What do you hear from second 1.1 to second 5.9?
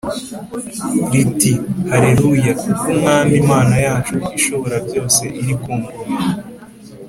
riti “Haleluya! Kuko Umwami Imana yacu Ishoborabyose iri ku